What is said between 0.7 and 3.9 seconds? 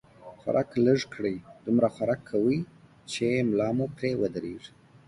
لږ کړئ، دومره خوراک کوئ، چې ملا مو